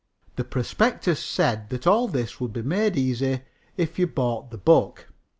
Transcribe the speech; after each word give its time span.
The 0.35 0.43
prospectus 0.43 1.23
said 1.23 1.69
that 1.69 1.85
all 1.85 2.07
this 2.07 2.41
would 2.41 2.53
be 2.53 2.99
easy 2.99 3.41
if 3.77 3.99
you 3.99 4.07
bought 4.07 4.49
the 4.49 4.57
book. 4.57 5.05